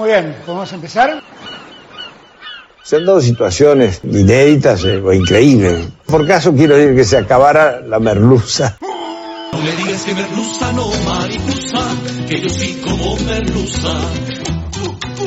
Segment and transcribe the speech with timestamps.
[0.00, 1.22] Muy bien, ¿podemos empezar?
[2.82, 5.88] Son dos situaciones inéditas eh, o increíbles.
[6.06, 8.78] Por caso quiero decir que se acabara la merluza.
[8.80, 11.84] No me digas que merluza no mariposa,
[12.26, 13.90] que yo sí como merluza.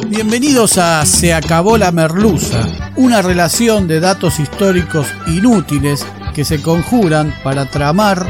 [0.08, 7.32] Bienvenidos a Se acabó la merluza, una relación de datos históricos inútiles que se conjuran
[7.44, 8.26] para tramar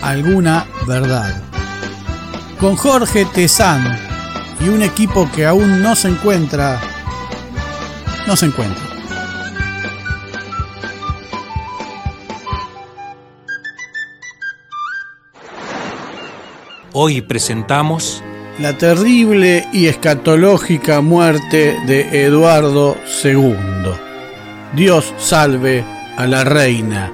[0.00, 1.34] alguna verdad.
[2.58, 4.15] Con Jorge Tezán
[4.60, 6.80] y un equipo que aún no se encuentra,
[8.26, 8.82] no se encuentra.
[16.92, 18.22] Hoy presentamos
[18.58, 23.52] La terrible y escatológica muerte de Eduardo II.
[24.74, 25.84] Dios salve
[26.16, 27.12] a la reina.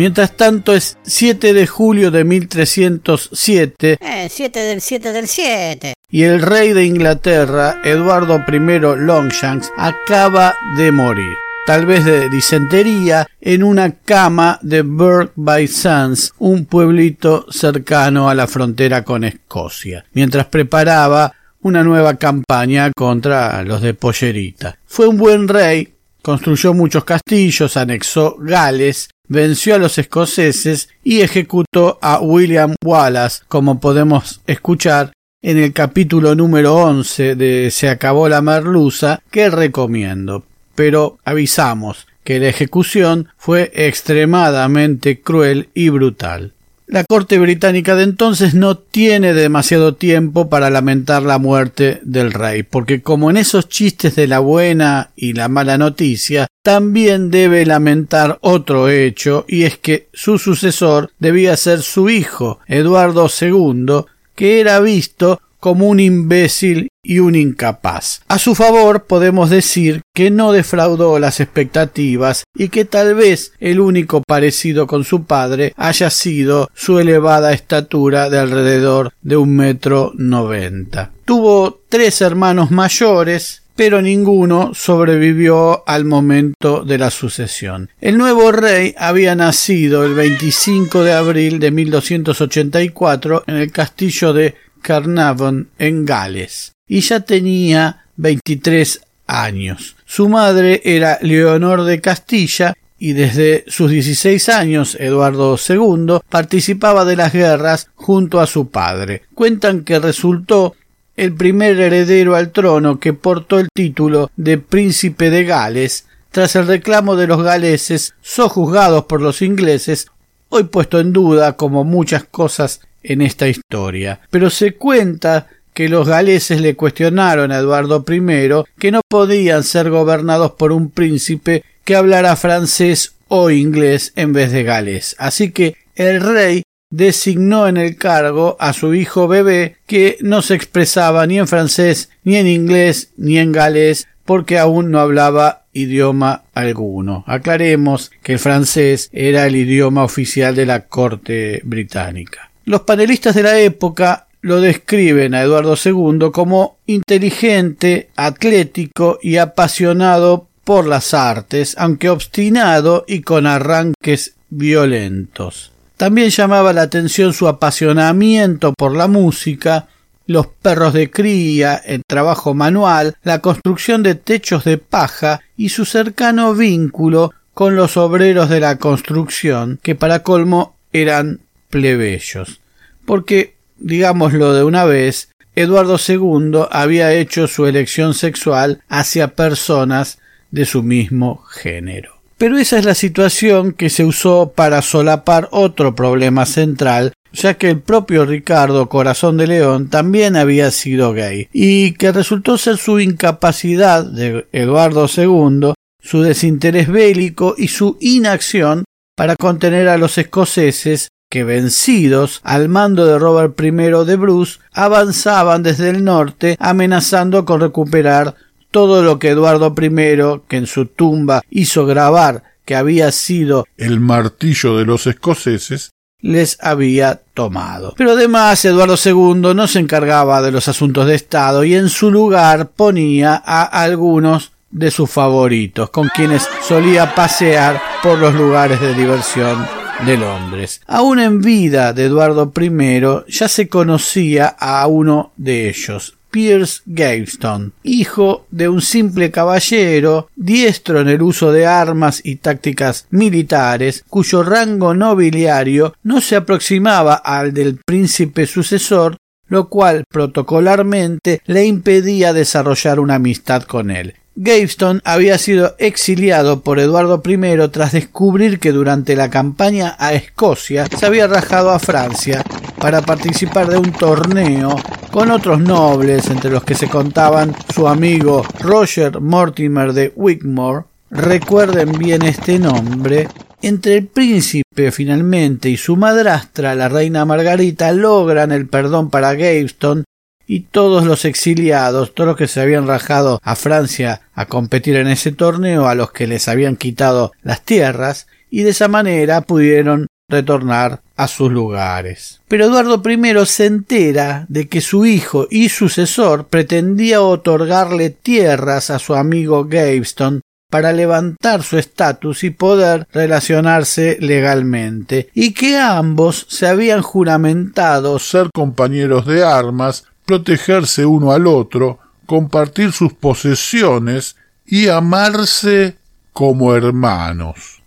[0.00, 5.92] Mientras tanto es 7 de julio de 1307 Eh, 7 del 7 del 7.
[6.08, 11.34] y el rey de Inglaterra, Eduardo I Longshanks, acaba de morir,
[11.66, 18.34] tal vez de disentería, en una cama de Burke by Sands, un pueblito cercano a
[18.34, 24.78] la frontera con Escocia, mientras preparaba una nueva campaña contra los de Pollerita.
[24.86, 31.98] Fue un buen rey, construyó muchos castillos, anexó Gales, venció a los escoceses y ejecutó
[32.02, 38.42] a William Wallace, como podemos escuchar en el capítulo número 11 de Se acabó la
[38.42, 40.44] merluza, que recomiendo.
[40.74, 46.52] Pero avisamos que la ejecución fue extremadamente cruel y brutal.
[46.90, 52.64] La corte británica de entonces no tiene demasiado tiempo para lamentar la muerte del rey,
[52.64, 58.38] porque como en esos chistes de la buena y la mala noticia, también debe lamentar
[58.40, 64.80] otro hecho, y es que su sucesor debía ser su hijo, Eduardo II, que era
[64.80, 68.22] visto como un imbécil y un incapaz.
[68.28, 73.80] A su favor podemos decir que no defraudó las expectativas y que tal vez el
[73.80, 80.12] único parecido con su padre haya sido su elevada estatura de alrededor de un metro
[80.16, 81.12] noventa.
[81.24, 87.88] Tuvo tres hermanos mayores pero ninguno sobrevivió al momento de la sucesión.
[88.02, 94.54] El nuevo rey había nacido el 25 de abril de 1284 en el castillo de
[94.80, 99.96] Carnarvon en Gales y ya tenía 23 años.
[100.04, 107.16] Su madre era Leonor de Castilla y desde sus 16 años Eduardo II participaba de
[107.16, 109.22] las guerras junto a su padre.
[109.34, 110.74] Cuentan que resultó
[111.16, 116.66] el primer heredero al trono que portó el título de príncipe de Gales tras el
[116.66, 120.08] reclamo de los galeses sojuzgados por los ingleses
[120.48, 124.20] hoy puesto en duda como muchas cosas en esta historia.
[124.30, 129.90] Pero se cuenta que los galeses le cuestionaron a Eduardo I que no podían ser
[129.90, 135.16] gobernados por un príncipe que hablara francés o inglés en vez de galés.
[135.18, 140.54] Así que el rey designó en el cargo a su hijo bebé que no se
[140.54, 146.42] expresaba ni en francés, ni en inglés, ni en galés, porque aún no hablaba idioma
[146.52, 147.24] alguno.
[147.26, 152.49] Aclaremos que el francés era el idioma oficial de la corte británica.
[152.64, 160.48] Los panelistas de la época lo describen a Eduardo II como inteligente, atlético y apasionado
[160.64, 165.72] por las artes, aunque obstinado y con arranques violentos.
[165.96, 169.88] También llamaba la atención su apasionamiento por la música,
[170.26, 175.84] los perros de cría, el trabajo manual, la construcción de techos de paja y su
[175.84, 181.40] cercano vínculo con los obreros de la construcción, que para colmo eran
[181.70, 182.60] plebeyos.
[183.06, 190.18] Porque, digámoslo de una vez, Eduardo II había hecho su elección sexual hacia personas
[190.50, 192.20] de su mismo género.
[192.38, 197.68] Pero esa es la situación que se usó para solapar otro problema central, ya que
[197.68, 202.98] el propio Ricardo Corazón de León también había sido gay, y que resultó ser su
[202.98, 208.84] incapacidad de Eduardo II, su desinterés bélico y su inacción
[209.14, 215.62] para contener a los escoceses que vencidos al mando de Robert I de Bruce avanzaban
[215.62, 218.34] desde el norte amenazando con recuperar
[218.72, 224.00] todo lo que Eduardo I, que en su tumba hizo grabar que había sido el
[224.00, 227.94] martillo de los escoceses, les había tomado.
[227.96, 232.10] Pero además Eduardo II no se encargaba de los asuntos de Estado y en su
[232.10, 238.94] lugar ponía a algunos de sus favoritos, con quienes solía pasear por los lugares de
[238.94, 240.80] diversión de Londres.
[240.86, 247.72] Aún en vida de Eduardo I ya se conocía a uno de ellos, Pierce Gaveston,
[247.82, 254.42] hijo de un simple caballero, diestro en el uso de armas y tácticas militares, cuyo
[254.42, 259.16] rango nobiliario no se aproximaba al del príncipe sucesor,
[259.48, 264.14] lo cual protocolarmente le impedía desarrollar una amistad con él.
[264.36, 270.86] Gaveston había sido exiliado por Eduardo I tras descubrir que durante la campaña a Escocia
[270.86, 272.42] se había rajado a Francia
[272.78, 274.76] para participar de un torneo
[275.10, 280.84] con otros nobles, entre los que se contaban su amigo Roger Mortimer de Wigmore.
[281.10, 283.28] Recuerden bien este nombre.
[283.62, 290.04] Entre el príncipe finalmente y su madrastra, la reina Margarita, logran el perdón para Gaveston
[290.50, 295.06] y todos los exiliados, todos los que se habían rajado a Francia a competir en
[295.06, 300.08] ese torneo, a los que les habían quitado las tierras, y de esa manera pudieron
[300.28, 302.40] retornar a sus lugares.
[302.48, 308.98] Pero Eduardo I se entera de que su hijo y sucesor pretendía otorgarle tierras a
[308.98, 316.66] su amigo Gaveston para levantar su estatus y poder relacionarse legalmente, y que ambos se
[316.66, 325.96] habían juramentado ser compañeros de armas protegerse uno al otro, compartir sus posesiones y amarse
[326.32, 327.82] como hermanos.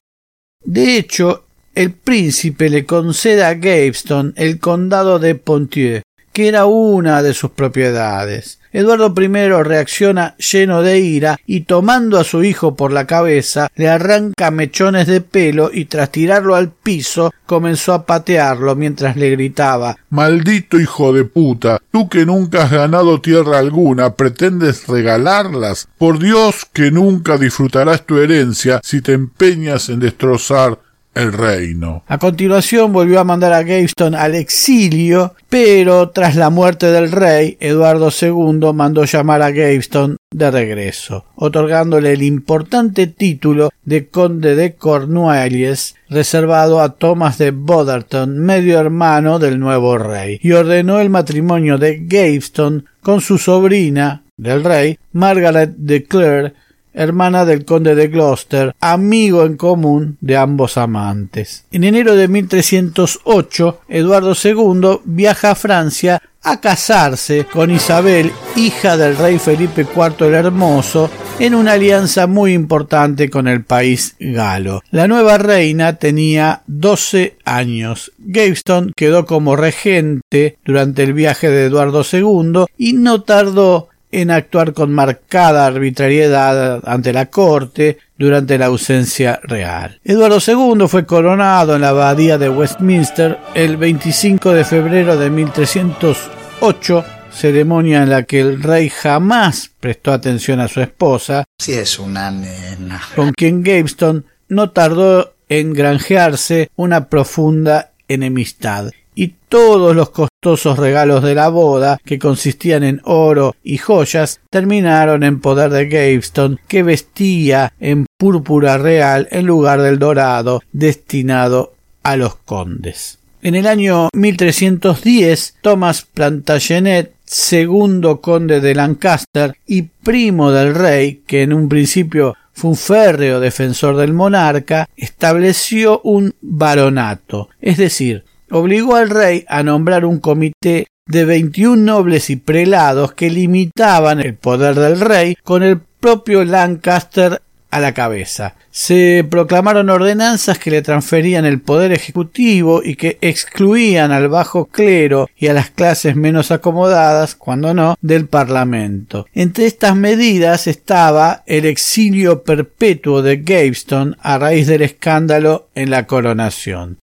[0.62, 6.02] De hecho, el príncipe le concede a Gaveston el condado de Pontieu,
[6.34, 8.60] que era una de sus propiedades.
[8.74, 9.28] Eduardo I
[9.64, 15.06] reacciona lleno de ira y tomando a su hijo por la cabeza le arranca mechones
[15.06, 21.14] de pelo y tras tirarlo al piso comenzó a patearlo mientras le gritaba Maldito hijo
[21.14, 25.88] de puta, tú que nunca has ganado tierra alguna, pretendes regalarlas.
[26.00, 30.80] Por Dios que nunca disfrutarás tu herencia si te empeñas en destrozar
[31.16, 32.04] el reino.
[32.08, 37.58] A continuación volvió a mandar a Gaveston al exilio, pero tras la muerte del rey,
[37.60, 44.76] Eduardo II mandó llamar a Gaveston de regreso, otorgándole el importante título de conde de
[44.76, 51.78] Cornualles, reservado a Thomas de Botherton, medio hermano del nuevo rey, y ordenó el matrimonio
[51.78, 56.54] de Gaveston con su sobrina del rey, Margaret de Clare,
[56.94, 61.66] hermana del conde de Gloucester, amigo en común de ambos amantes.
[61.72, 69.18] En enero de 1308, Eduardo II viaja a Francia a casarse con Isabel, hija del
[69.18, 71.10] rey Felipe IV el Hermoso,
[71.40, 74.82] en una alianza muy importante con el país galo.
[74.92, 78.12] La nueva reina tenía 12 años.
[78.20, 84.74] Gaveston quedó como regente durante el viaje de Eduardo II y no tardó en actuar
[84.74, 90.00] con marcada arbitrariedad ante la corte durante la ausencia real.
[90.04, 97.06] Eduardo II fue coronado en la abadía de Westminster el 25 de febrero de 1308,
[97.32, 102.30] ceremonia en la que el rey jamás prestó atención a su esposa, si es una
[102.30, 110.78] nena, con quien Gaveston no tardó en granjearse una profunda enemistad y todos los costosos
[110.78, 116.60] regalos de la boda, que consistían en oro y joyas, terminaron en poder de Gaveston,
[116.68, 123.20] que vestía en púrpura real en lugar del dorado destinado a los condes.
[123.42, 131.42] En el año 1310, Thomas Plantagenet, segundo conde de Lancaster y primo del rey, que
[131.42, 138.24] en un principio fue un férreo defensor del monarca, estableció un baronato, es decir,
[138.54, 144.36] obligó al rey a nombrar un comité de 21 nobles y prelados que limitaban el
[144.36, 147.42] poder del rey con el propio Lancaster
[147.72, 148.56] a la cabeza.
[148.70, 155.28] Se proclamaron ordenanzas que le transferían el poder ejecutivo y que excluían al bajo clero
[155.36, 159.26] y a las clases menos acomodadas, cuando no, del Parlamento.
[159.34, 166.06] Entre estas medidas estaba el exilio perpetuo de Gaveston a raíz del escándalo en la
[166.06, 167.00] coronación.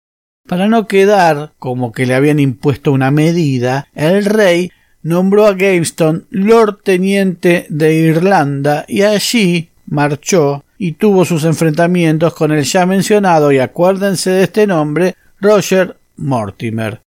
[0.48, 4.72] Para no quedar como que le habían impuesto una medida, el rey
[5.02, 12.52] nombró a Gaveston Lord Teniente de Irlanda y allí marchó y tuvo sus enfrentamientos con
[12.52, 17.02] el ya mencionado, y acuérdense de este nombre, Roger Mortimer,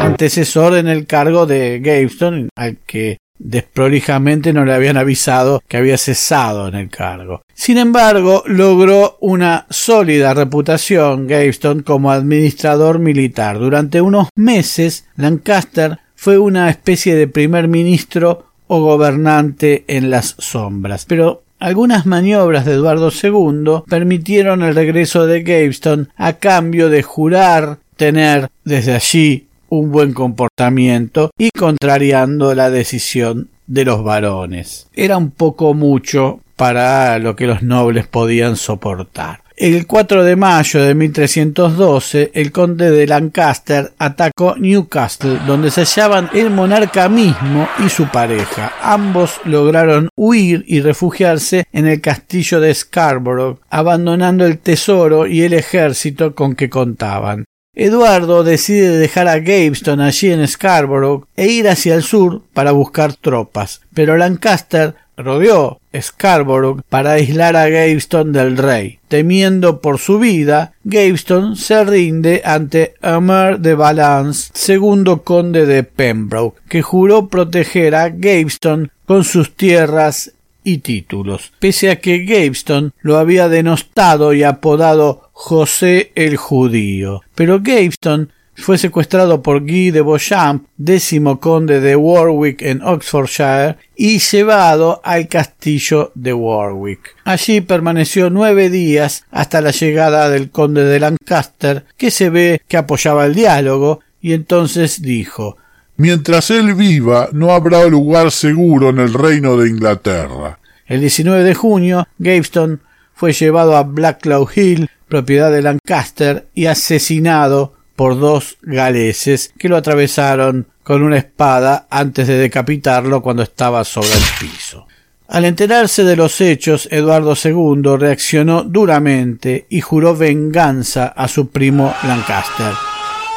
[0.00, 5.98] antecesor en el cargo de Gaveston, al que desprolijamente no le habían avisado que había
[5.98, 7.42] cesado en el cargo.
[7.54, 13.58] Sin embargo, logró una sólida reputación Gaveston como administrador militar.
[13.58, 21.04] Durante unos meses, Lancaster fue una especie de primer ministro o gobernante en las sombras.
[21.04, 27.78] Pero algunas maniobras de Eduardo II permitieron el regreso de Gaveston a cambio de jurar
[27.96, 34.88] tener desde allí un buen comportamiento y contrariando la decisión de los varones.
[34.94, 39.44] Era un poco mucho para lo que los nobles podían soportar.
[39.56, 46.28] El 4 de mayo de 1312, el conde de Lancaster atacó Newcastle, donde se hallaban
[46.34, 48.72] el monarca mismo y su pareja.
[48.82, 55.52] Ambos lograron huir y refugiarse en el castillo de Scarborough, abandonando el tesoro y el
[55.52, 57.44] ejército con que contaban.
[57.76, 63.14] Eduardo decide dejar a Gaveston allí en Scarborough e ir hacia el sur para buscar
[63.14, 68.98] tropas, pero Lancaster rodeó Scarborough para aislar a Gaveston del rey.
[69.08, 76.60] Temiendo por su vida, Gaveston se rinde ante Omer de Valence, segundo conde de Pembroke,
[76.68, 80.32] que juró proteger a Gaveston con sus tierras
[80.64, 87.22] y títulos, pese a que Gaveston lo había denostado y apodado José el Judío.
[87.34, 94.18] Pero Gaveston fue secuestrado por Guy de Beauchamp, décimo conde de Warwick en Oxfordshire, y
[94.18, 97.16] llevado al castillo de Warwick.
[97.24, 102.76] Allí permaneció nueve días hasta la llegada del conde de Lancaster, que se ve que
[102.76, 105.58] apoyaba el diálogo, y entonces dijo
[105.96, 110.58] Mientras él viva, no habrá lugar seguro en el reino de Inglaterra.
[110.86, 112.80] El 19 de junio, Gaveston
[113.14, 119.76] fue llevado a Blacklow Hill, propiedad de Lancaster, y asesinado por dos galeses que lo
[119.76, 124.86] atravesaron con una espada antes de decapitarlo cuando estaba sobre el piso.
[125.28, 131.94] Al enterarse de los hechos, Eduardo II reaccionó duramente y juró venganza a su primo
[132.02, 132.72] Lancaster,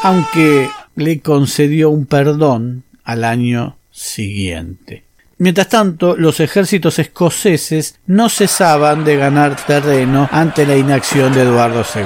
[0.04, 5.04] aunque le concedió un perdón al año siguiente.
[5.40, 11.86] Mientras tanto, los ejércitos escoceses no cesaban de ganar terreno ante la inacción de Eduardo
[11.96, 12.02] II.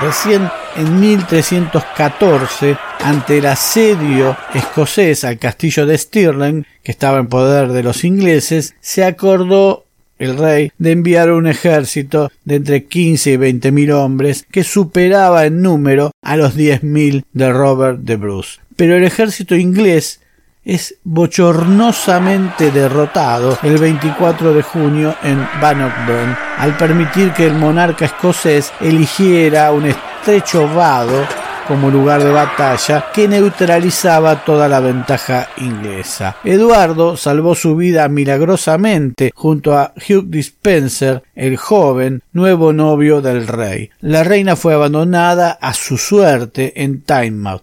[0.00, 7.72] Recién en 1314, ante el asedio escocés al castillo de Stirling, que estaba en poder
[7.72, 9.85] de los ingleses, se acordó
[10.18, 15.46] el rey de enviar un ejército de entre quince y veinte mil hombres que superaba
[15.46, 18.60] en número a los diez mil de Robert de Bruce.
[18.76, 20.20] Pero el ejército inglés
[20.66, 28.72] es bochornosamente derrotado el 24 de junio en Bannockburn al permitir que el monarca escocés
[28.80, 31.24] eligiera un estrecho vado
[31.66, 36.36] como lugar de batalla que neutralizaba toda la ventaja inglesa.
[36.44, 43.90] Eduardo salvó su vida milagrosamente junto a Hugh Dispenser, el joven nuevo novio del rey.
[44.00, 47.62] La reina fue abandonada a su suerte en Tynemouth.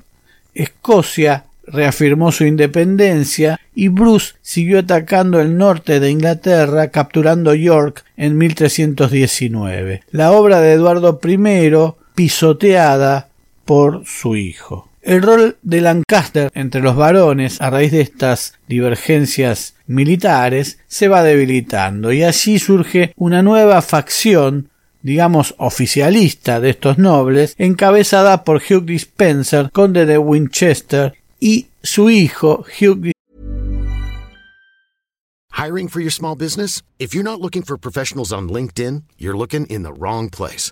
[0.54, 8.38] Escocia reafirmó su independencia y Bruce siguió atacando el norte de Inglaterra capturando York en
[8.38, 10.04] 1319.
[10.12, 11.40] La obra de Eduardo I
[12.16, 13.30] pisoteada
[13.66, 14.90] por su hijo.
[15.02, 21.24] El rol de Lancaster entre los varones a raíz de estas divergencias militares se va
[21.24, 24.70] debilitando y allí surge una nueva facción
[25.04, 32.66] digamos oficialista de estos nobles, encabezada por Hugh Dispenser, conde de Winchester, y su hijo
[32.80, 33.12] Hugh.
[35.52, 36.82] Hiring for your small business?
[36.98, 40.72] If you're not looking for professionals on LinkedIn, you're looking in the wrong place.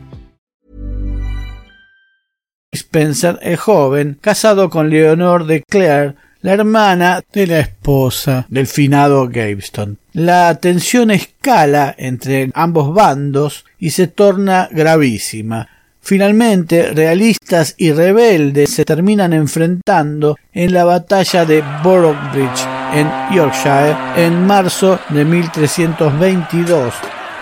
[2.91, 9.29] Spencer es joven, casado con Leonor de Clare, la hermana de la esposa del finado
[9.29, 9.97] Gaveston.
[10.11, 15.69] La tensión escala entre ambos bandos y se torna gravísima.
[16.01, 24.45] Finalmente, realistas y rebeldes se terminan enfrentando en la batalla de Boroughbridge en Yorkshire en
[24.45, 26.93] marzo de 1322,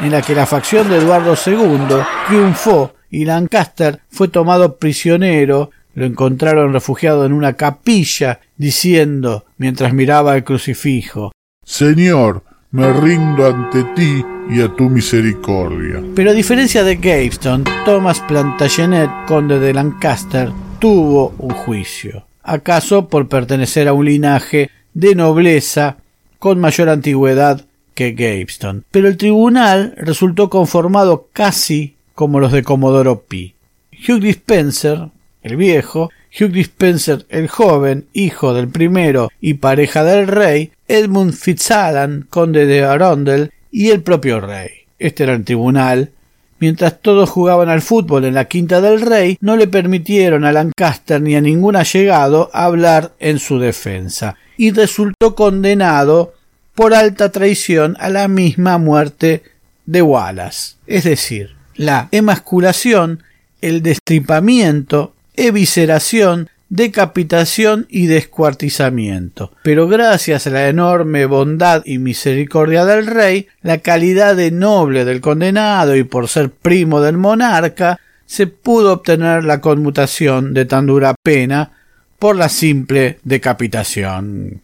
[0.01, 6.05] en la que la facción de Eduardo II triunfó y Lancaster fue tomado prisionero, lo
[6.05, 11.31] encontraron refugiado en una capilla, diciendo, mientras miraba el crucifijo,
[11.65, 16.01] Señor, me rindo ante ti y a tu misericordia.
[16.15, 23.27] Pero a diferencia de Gaveston, Thomas Plantagenet, conde de Lancaster, tuvo un juicio, acaso por
[23.27, 25.97] pertenecer a un linaje de nobleza
[26.39, 28.85] con mayor antigüedad que Gaveston.
[28.91, 33.55] Pero el tribunal resultó conformado casi como los de Comodoro Pi.
[33.93, 35.07] Hugh Dispenser,
[35.41, 42.27] el viejo, Hugh Dispenser el joven, hijo del primero y pareja del rey, Edmund Fitzalan,
[42.29, 44.69] conde de Arundel, y el propio rey.
[44.99, 46.11] Este era el tribunal.
[46.59, 51.21] Mientras todos jugaban al fútbol en la quinta del rey, no le permitieron a Lancaster
[51.21, 56.33] ni a ningún allegado hablar en su defensa, y resultó condenado
[56.75, 59.43] por alta traición a la misma muerte
[59.85, 60.75] de Wallace.
[60.85, 63.23] Es decir, la emasculación,
[63.61, 69.53] el destripamiento, evisceración, decapitación y descuartizamiento.
[69.63, 75.21] Pero gracias a la enorme bondad y misericordia del rey, la calidad de noble del
[75.21, 81.15] condenado y por ser primo del monarca, se pudo obtener la conmutación de tan dura
[81.23, 81.71] pena
[82.19, 84.59] por la simple decapitación.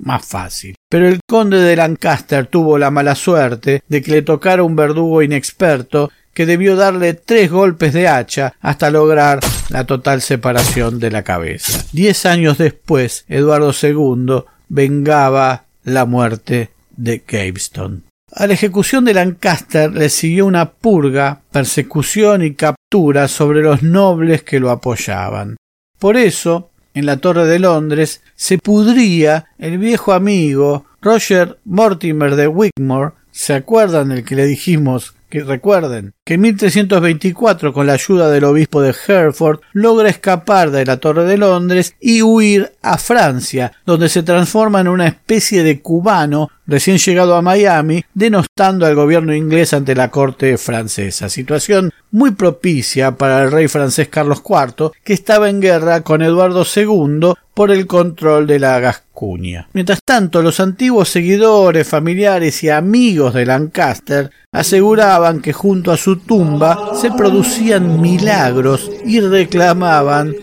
[0.00, 0.74] Más fácil.
[0.90, 5.22] Pero el conde de Lancaster tuvo la mala suerte de que le tocara un verdugo
[5.22, 11.22] inexperto que debió darle tres golpes de hacha hasta lograr la total separación de la
[11.22, 11.82] cabeza.
[11.92, 18.04] Diez años después, Eduardo II vengaba la muerte de Gaveston.
[18.30, 24.42] A la ejecución de Lancaster le siguió una purga, persecución y captura sobre los nobles
[24.42, 25.56] que lo apoyaban.
[25.98, 32.46] Por eso, en la Torre de Londres se pudría el viejo amigo Roger Mortimer de
[32.46, 38.30] Wigmore, ¿se acuerdan el que le dijimos que recuerden que en 1324 con la ayuda
[38.30, 43.72] del obispo de Hereford logra escapar de la Torre de Londres y huir a Francia,
[43.84, 49.34] donde se transforma en una especie de cubano recién llegado a Miami, denostando al gobierno
[49.34, 55.12] inglés ante la corte francesa, situación muy propicia para el rey francés Carlos IV, que
[55.12, 59.70] estaba en guerra con Eduardo II por el control de la Gascuña.
[59.72, 66.16] Mientras tanto, los antiguos seguidores, familiares y amigos de Lancaster aseguraban que junto a su
[66.16, 70.34] tumba se producían milagros y reclamaban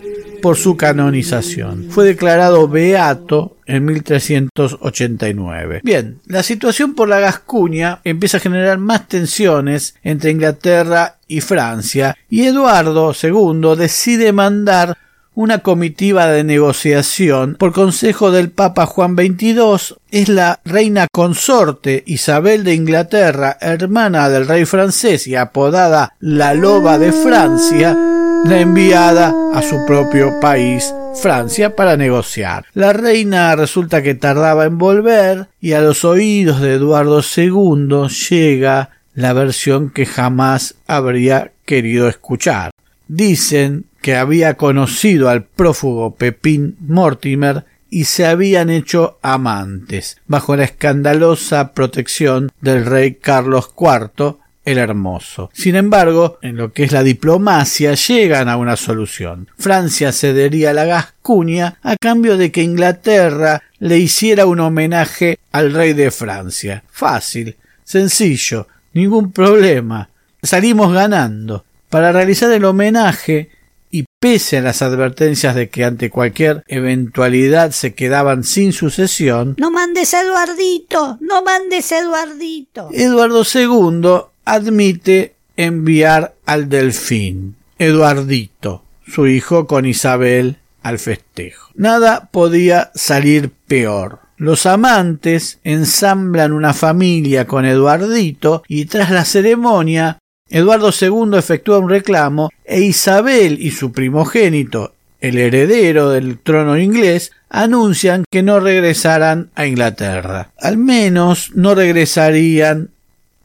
[0.42, 1.86] por su canonización.
[1.88, 5.82] Fue declarado beato en 1389.
[5.84, 12.16] Bien, la situación por la Gascuña empieza a generar más tensiones entre Inglaterra y Francia
[12.28, 14.98] y Eduardo II decide mandar
[15.34, 22.62] una comitiva de negociación por consejo del Papa Juan XXII es la reina consorte Isabel
[22.62, 27.96] de Inglaterra, hermana del rey francés y apodada la loba de Francia,
[28.44, 32.66] la enviada a su propio país, Francia, para negociar.
[32.74, 38.90] La reina resulta que tardaba en volver y a los oídos de Eduardo II llega
[39.14, 42.70] la versión que jamás habría querido escuchar.
[43.08, 50.64] Dicen que había conocido al prófugo Pepín Mortimer y se habían hecho amantes, bajo la
[50.64, 54.36] escandalosa protección del rey Carlos IV
[54.66, 55.48] el Hermoso.
[55.54, 59.48] Sin embargo, en lo que es la diplomacia llegan a una solución.
[59.56, 65.94] Francia cedería la Gascuña a cambio de que Inglaterra le hiciera un homenaje al rey
[65.94, 66.84] de Francia.
[66.90, 70.10] Fácil, sencillo, ningún problema.
[70.42, 71.64] Salimos ganando.
[71.88, 73.48] Para realizar el homenaje,
[73.94, 79.70] y pese a las advertencias de que ante cualquier eventualidad se quedaban sin sucesión, No
[79.70, 82.88] mandes a Eduardito, no mandes a Eduardito.
[82.92, 91.70] Eduardo II admite enviar al delfín, Eduardito, su hijo con Isabel, al festejo.
[91.76, 94.18] Nada podía salir peor.
[94.36, 100.18] Los amantes ensamblan una familia con Eduardito y tras la ceremonia
[100.54, 107.32] Eduardo II efectúa un reclamo e Isabel y su primogénito, el heredero del trono inglés,
[107.50, 110.52] anuncian que no regresarán a Inglaterra.
[110.60, 112.90] Al menos no regresarían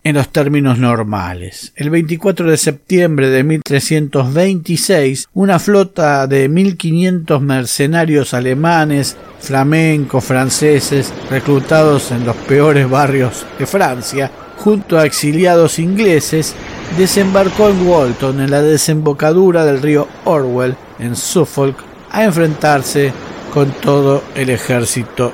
[0.03, 1.73] en los términos normales.
[1.75, 12.11] El 24 de septiembre de 1326, una flota de 1500 mercenarios alemanes, flamencos, franceses, reclutados
[12.11, 16.53] en los peores barrios de Francia, junto a exiliados ingleses,
[16.97, 21.77] desembarcó en Walton, en la desembocadura del río Orwell, en Suffolk,
[22.11, 23.13] a enfrentarse
[23.53, 25.33] con todo el ejército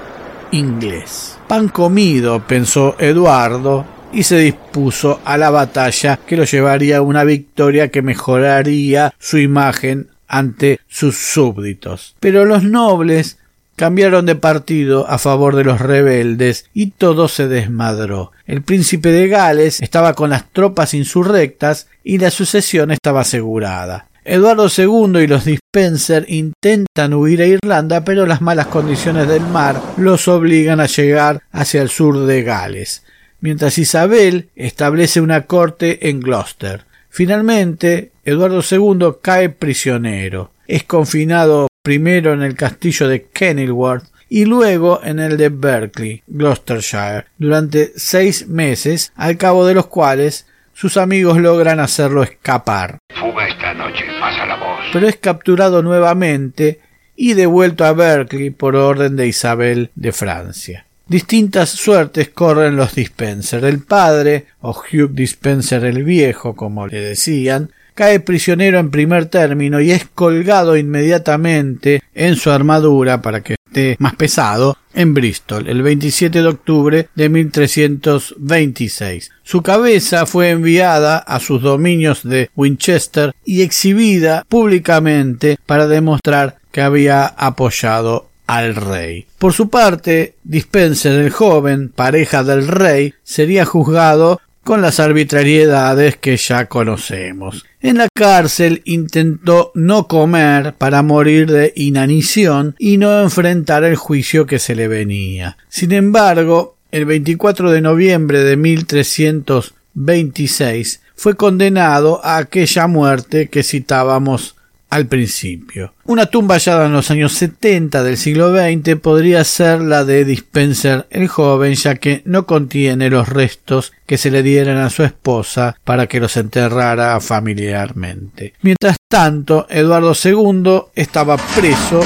[0.51, 1.37] inglés.
[1.47, 7.25] Pan comido, pensó Eduardo, y se dispuso a la batalla que lo llevaría a una
[7.25, 12.15] victoria que mejoraría su imagen ante sus súbditos.
[12.21, 13.37] Pero los nobles
[13.75, 18.31] cambiaron de partido a favor de los rebeldes y todo se desmadró.
[18.45, 24.07] El príncipe de Gales estaba con las tropas insurrectas y la sucesión estaba asegurada.
[24.23, 29.79] Eduardo II y los Dispenser intentan huir a Irlanda, pero las malas condiciones del mar
[29.97, 33.03] los obligan a llegar hacia el sur de Gales,
[33.39, 36.85] mientras Isabel establece una corte en Gloucester.
[37.09, 40.51] Finalmente, Eduardo II cae prisionero.
[40.67, 47.25] Es confinado primero en el castillo de Kenilworth y luego en el de Berkeley, Gloucestershire,
[47.37, 52.97] durante seis meses, al cabo de los cuales sus amigos logran hacerlo escapar.
[53.13, 54.79] Fuga esta noche, pasa la voz.
[54.91, 56.79] Pero es capturado nuevamente
[57.15, 60.87] y devuelto a Berkeley por orden de Isabel de Francia.
[61.07, 63.63] Distintas suertes corren los Dispenser.
[63.63, 69.81] El padre, o Hugh Dispenser el Viejo, como le decían, cae prisionero en primer término
[69.81, 75.81] y es colgado inmediatamente en su armadura para que esté más pesado en Bristol el
[75.81, 79.31] 27 de octubre de 1326.
[79.43, 86.81] Su cabeza fue enviada a sus dominios de Winchester y exhibida públicamente para demostrar que
[86.81, 89.25] había apoyado al rey.
[89.39, 96.35] Por su parte, Dispenser el joven, pareja del rey, sería juzgado con las arbitrariedades que
[96.37, 97.67] ya conocemos.
[97.81, 104.47] En la cárcel intentó no comer para morir de inanición y no enfrentar el juicio
[104.47, 105.55] que se le venía.
[105.69, 114.54] Sin embargo, el 24 de noviembre de 1326 fue condenado a aquella muerte que citábamos
[114.95, 115.93] al principio.
[116.05, 121.05] Una tumba hallada en los años 70 del siglo XX podría ser la de Dispenser
[121.09, 125.75] el joven, ya que no contiene los restos que se le dieran a su esposa
[125.83, 128.53] para que los enterrara familiarmente.
[128.61, 132.01] Mientras tanto, Eduardo II estaba preso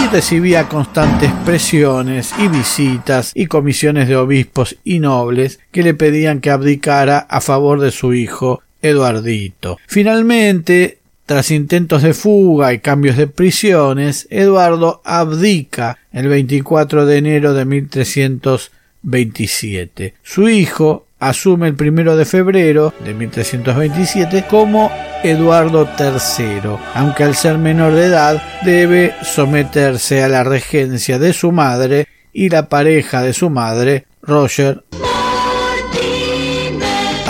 [0.00, 6.40] y recibía constantes presiones y visitas y comisiones de obispos y nobles que le pedían
[6.40, 9.78] que abdicara a favor de su hijo Eduardito.
[9.86, 10.99] Finalmente,
[11.30, 17.64] tras intentos de fuga y cambios de prisiones, Eduardo abdica el 24 de enero de
[17.66, 20.14] 1327.
[20.24, 24.90] Su hijo asume el primero de febrero de 1327 como
[25.22, 26.62] Eduardo III,
[26.94, 32.48] aunque al ser menor de edad debe someterse a la regencia de su madre y
[32.48, 34.82] la pareja de su madre, Roger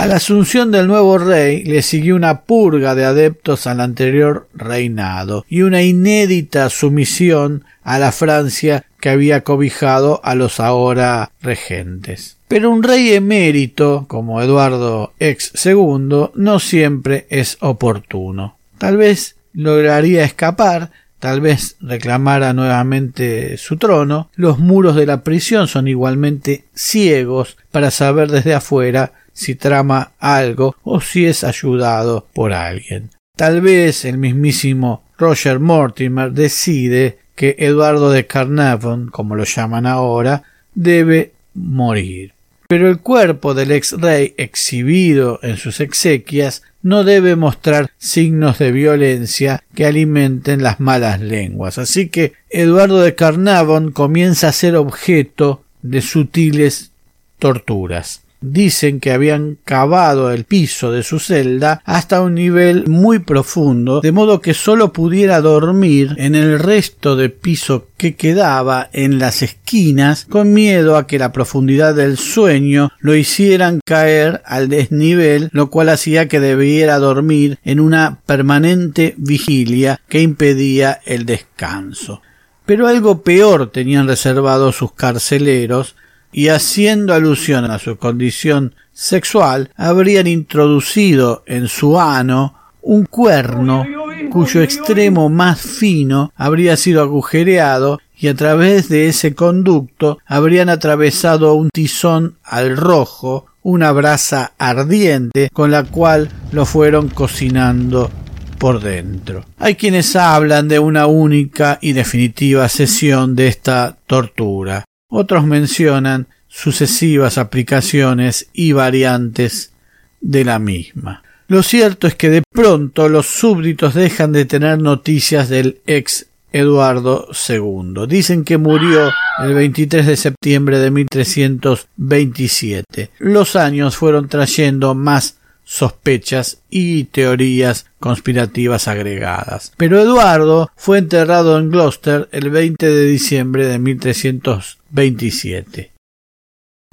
[0.01, 5.45] a la asunción del nuevo rey le siguió una purga de adeptos al anterior reinado
[5.47, 12.37] y una inédita sumisión a la Francia que había cobijado a los ahora regentes.
[12.47, 18.57] Pero un rey emérito, como Eduardo ex II, no siempre es oportuno.
[18.79, 25.67] Tal vez lograría escapar, tal vez reclamara nuevamente su trono, los muros de la prisión
[25.67, 32.53] son igualmente ciegos para saber desde afuera si trama algo o si es ayudado por
[32.53, 33.09] alguien.
[33.35, 40.43] Tal vez el mismísimo Roger Mortimer decide que Eduardo de Carnarvon, como lo llaman ahora,
[40.75, 42.33] debe morir.
[42.67, 48.71] pero el cuerpo del ex rey exhibido en sus exequias no debe mostrar signos de
[48.71, 51.77] violencia que alimenten las malas lenguas.
[51.77, 56.91] Así que Eduardo de Carnavon comienza a ser objeto de sutiles
[57.39, 64.01] torturas dicen que habían cavado el piso de su celda hasta un nivel muy profundo,
[64.01, 69.41] de modo que sólo pudiera dormir en el resto de piso que quedaba en las
[69.43, 75.69] esquinas, con miedo a que la profundidad del sueño lo hicieran caer al desnivel, lo
[75.69, 82.21] cual hacía que debiera dormir en una permanente vigilia que impedía el descanso.
[82.65, 85.95] Pero algo peor tenían reservado sus carceleros,
[86.31, 93.85] y haciendo alusión a su condición sexual, habrían introducido en su ano un cuerno
[94.29, 101.53] cuyo extremo más fino habría sido agujereado y a través de ese conducto habrían atravesado
[101.55, 108.09] un tizón al rojo, una brasa ardiente con la cual lo fueron cocinando
[108.57, 109.43] por dentro.
[109.57, 114.85] Hay quienes hablan de una única y definitiva sesión de esta tortura.
[115.13, 119.73] Otros mencionan sucesivas aplicaciones y variantes
[120.21, 121.21] de la misma.
[121.49, 127.27] Lo cierto es que de pronto los súbditos dejan de tener noticias del ex Eduardo
[127.47, 128.07] II.
[128.07, 129.11] Dicen que murió
[129.43, 133.11] el 23 de septiembre de 1327.
[133.19, 135.39] Los años fueron trayendo más
[135.71, 139.71] sospechas y teorías conspirativas agregadas.
[139.77, 145.93] Pero Eduardo fue enterrado en Gloucester el 20 de diciembre de 1327.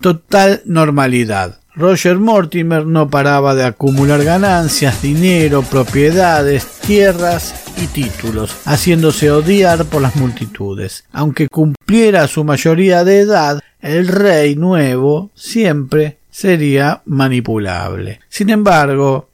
[0.01, 1.59] Total normalidad.
[1.75, 10.03] Roger Mortimer no paraba de acumular ganancias, dinero, propiedades, tierras y títulos, haciéndose odiar por
[10.03, 11.05] las multitudes.
[11.11, 18.21] Aunque cumpliera su mayoría de edad, el rey nuevo siempre sería manipulable.
[18.29, 19.29] Sin embargo,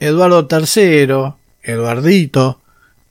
[0.00, 2.62] Eduardo III, Eduardito,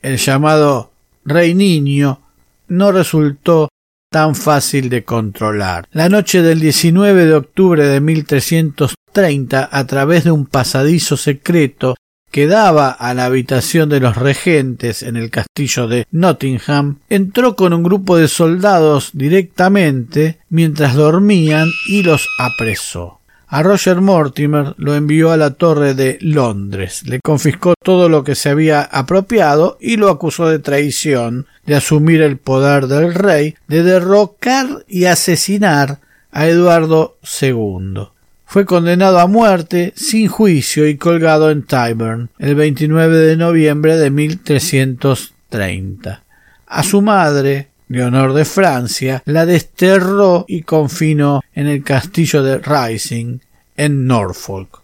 [0.01, 0.91] el llamado
[1.25, 2.21] Rey Niño,
[2.69, 3.69] no resultó
[4.11, 5.87] tan fácil de controlar.
[5.91, 11.93] La noche del 19 de octubre de 1330, a través de un pasadizo secreto
[12.31, 17.73] que daba a la habitación de los regentes en el castillo de Nottingham, entró con
[17.73, 23.19] un grupo de soldados directamente mientras dormían y los apresó.
[23.47, 28.33] A Roger Mortimer lo envió a la torre de Londres, le confiscó todo lo que
[28.33, 33.83] se había apropiado y lo acusó de traición, de asumir el poder del rey, de
[33.83, 35.99] derrocar y asesinar
[36.31, 38.07] a Eduardo II.
[38.45, 44.09] Fue condenado a muerte sin juicio y colgado en Tyburn el 29 de noviembre de
[44.09, 46.23] 1330.
[46.67, 53.39] A su madre, Leonor de Francia, la desterró y confinó en el castillo de Rising,
[53.77, 54.81] en Norfolk.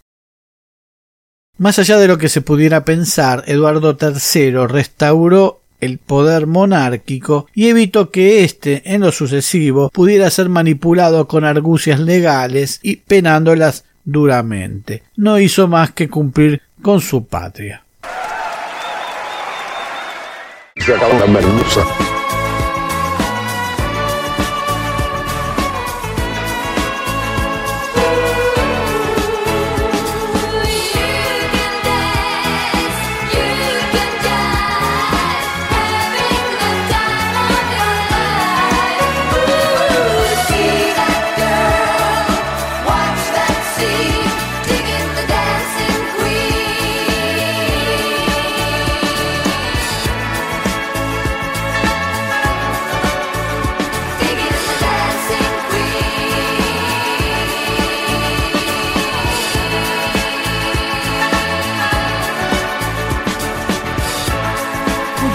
[1.58, 7.68] Más allá de lo que se pudiera pensar, Eduardo III restauró el poder monárquico y
[7.68, 15.02] evitó que éste, en lo sucesivo, pudiera ser manipulado con argucias legales y penándolas duramente.
[15.16, 17.84] No hizo más que cumplir con su patria.